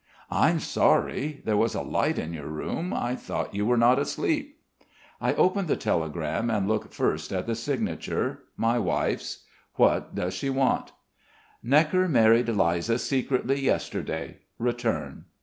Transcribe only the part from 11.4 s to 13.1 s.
"Gnekker married Liza